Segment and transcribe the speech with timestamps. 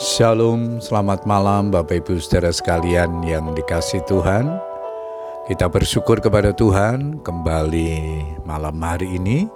[0.00, 4.48] Shalom, selamat malam Bapak Ibu saudara sekalian yang dikasih Tuhan.
[5.48, 7.92] Kita bersyukur kepada Tuhan kembali
[8.44, 9.48] malam hari ini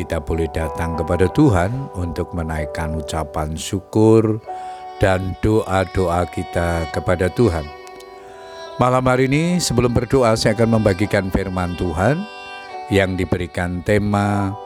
[0.00, 4.40] kita boleh datang kepada Tuhan untuk menaikkan ucapan syukur
[5.02, 7.66] dan doa-doa kita kepada Tuhan.
[8.80, 12.16] Malam hari ini sebelum berdoa saya akan membagikan firman Tuhan
[12.88, 14.56] yang diberikan tema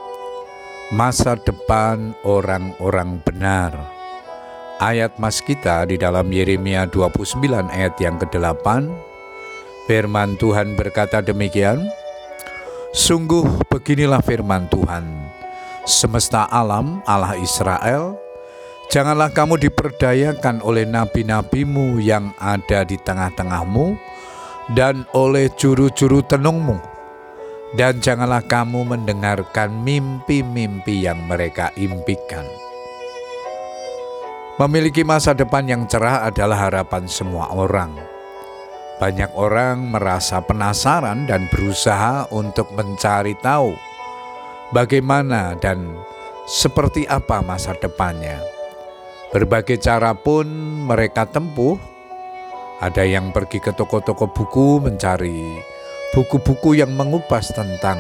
[0.92, 3.72] masa depan orang-orang benar.
[4.82, 8.66] Ayat mas kita di dalam Yeremia 29 ayat yang ke-8
[9.84, 11.76] Firman Tuhan berkata demikian,
[12.96, 15.04] Sungguh beginilah firman Tuhan,
[15.84, 18.16] semesta alam Allah Israel,
[18.88, 23.92] janganlah kamu diperdayakan oleh nabi-nabimu yang ada di tengah-tengahmu
[24.72, 26.80] dan oleh juru-juru tenungmu,
[27.74, 32.46] dan janganlah kamu mendengarkan mimpi-mimpi yang mereka impikan.
[34.58, 38.14] Memiliki masa depan yang cerah adalah harapan semua orang
[38.94, 43.74] banyak orang merasa penasaran dan berusaha untuk mencari tahu
[44.70, 45.98] bagaimana dan
[46.46, 48.38] seperti apa masa depannya.
[49.34, 50.46] Berbagai cara pun
[50.86, 51.74] mereka tempuh.
[52.78, 55.58] Ada yang pergi ke toko-toko buku mencari
[56.14, 57.98] buku-buku yang mengupas tentang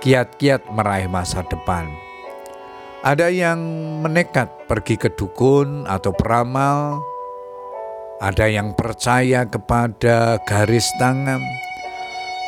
[0.00, 1.84] kiat-kiat meraih masa depan.
[3.04, 3.60] Ada yang
[4.00, 7.04] menekat pergi ke dukun atau peramal
[8.24, 11.44] ada yang percaya kepada garis tangan,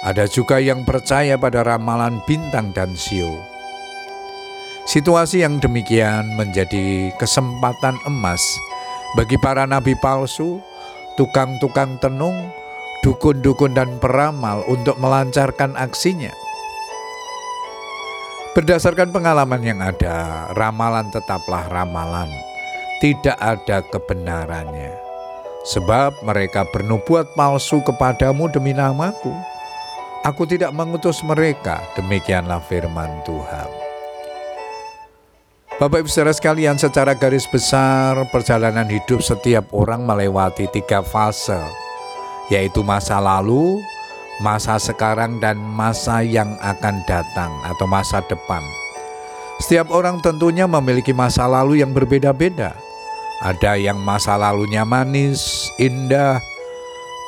[0.08, 3.36] ada juga yang percaya pada ramalan bintang dan sio.
[4.88, 8.40] Situasi yang demikian menjadi kesempatan emas
[9.18, 10.62] bagi para nabi palsu,
[11.20, 12.48] tukang-tukang tenung,
[13.06, 16.34] dukun-dukun dan peramal untuk melancarkan aksinya.
[18.58, 22.26] Berdasarkan pengalaman yang ada, ramalan tetaplah ramalan,
[22.98, 25.06] tidak ada kebenarannya
[25.66, 29.34] sebab mereka bernubuat palsu kepadamu demi namaku.
[30.22, 33.70] Aku tidak mengutus mereka, demikianlah firman Tuhan.
[35.76, 41.60] Bapak Ibu saudara sekalian, secara garis besar perjalanan hidup setiap orang melewati tiga fase,
[42.52, 43.80] yaitu masa lalu,
[44.42, 48.62] masa sekarang, dan masa yang akan datang atau masa depan.
[49.62, 52.76] Setiap orang tentunya memiliki masa lalu yang berbeda-beda
[53.40, 56.40] ada yang masa lalunya manis, indah,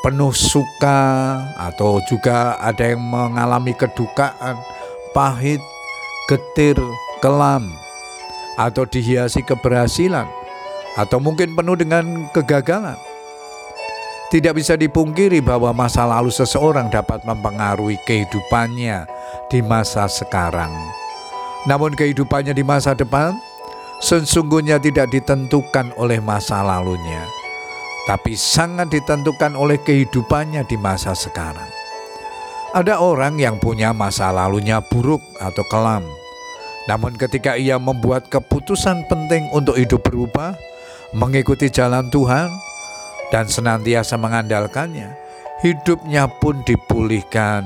[0.00, 4.56] penuh suka, atau juga ada yang mengalami kedukaan,
[5.12, 5.60] pahit,
[6.32, 6.80] getir,
[7.20, 7.68] kelam,
[8.56, 10.24] atau dihiasi keberhasilan,
[10.96, 12.96] atau mungkin penuh dengan kegagalan.
[14.28, 19.08] Tidak bisa dipungkiri bahwa masa lalu seseorang dapat mempengaruhi kehidupannya
[19.48, 20.68] di masa sekarang.
[21.64, 23.32] Namun, kehidupannya di masa depan
[24.04, 27.24] sesungguhnya tidak ditentukan oleh masa lalunya,
[28.04, 31.66] tapi sangat ditentukan oleh kehidupannya di masa sekarang.
[32.76, 36.04] Ada orang yang punya masa lalunya buruk atau kelam,
[36.84, 40.52] namun ketika ia membuat keputusan penting untuk hidup berubah,
[41.16, 42.67] mengikuti jalan Tuhan,
[43.28, 45.12] dan senantiasa mengandalkannya,
[45.60, 47.64] hidupnya pun dipulihkan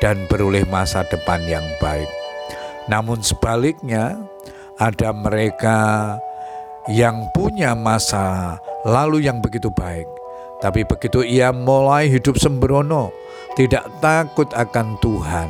[0.00, 2.08] dan beroleh masa depan yang baik.
[2.88, 4.20] Namun sebaliknya,
[4.76, 6.14] ada mereka
[6.90, 10.04] yang punya masa lalu yang begitu baik,
[10.60, 13.08] tapi begitu ia mulai hidup sembrono,
[13.56, 15.48] tidak takut akan Tuhan,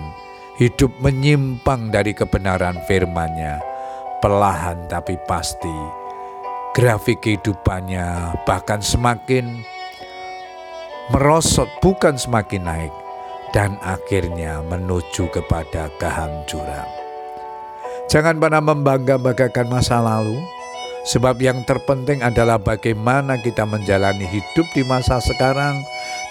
[0.62, 3.58] hidup menyimpang dari kebenaran firman-Nya,
[4.22, 6.03] perlahan tapi pasti
[6.74, 9.62] grafik kehidupannya bahkan semakin
[11.14, 12.92] merosot bukan semakin naik
[13.54, 16.88] dan akhirnya menuju kepada kehancuran.
[18.10, 20.34] Jangan pernah membangga-banggakan masa lalu,
[21.06, 25.78] sebab yang terpenting adalah bagaimana kita menjalani hidup di masa sekarang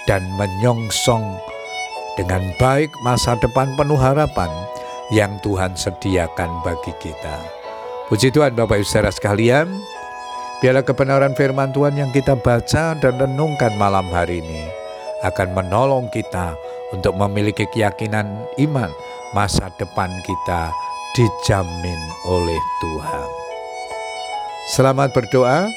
[0.05, 1.23] dan menyongsong
[2.19, 4.51] dengan baik masa depan penuh harapan
[5.09, 7.63] yang Tuhan sediakan bagi kita.
[8.11, 9.71] Puji Tuhan Bapak Ibu saudara sekalian,
[10.63, 14.63] biarlah kebenaran firman Tuhan yang kita baca dan renungkan malam hari ini
[15.27, 16.55] akan menolong kita
[16.95, 18.87] untuk memiliki keyakinan iman
[19.35, 20.71] masa depan kita
[21.19, 21.99] dijamin
[22.31, 23.29] oleh Tuhan.
[24.71, 25.67] Selamat berdoa,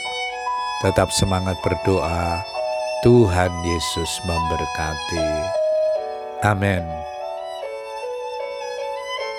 [0.87, 2.47] tetap semangat berdoa.
[3.03, 5.31] Tuhan Yesus memberkati.
[6.47, 6.87] Amin.